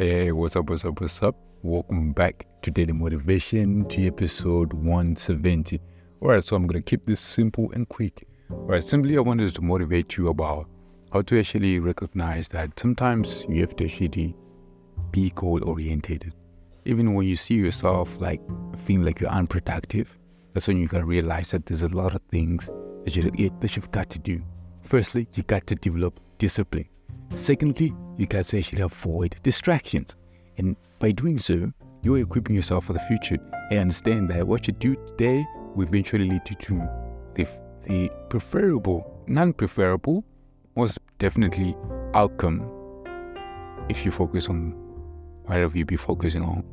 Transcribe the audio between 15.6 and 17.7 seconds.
oriented. Even when you see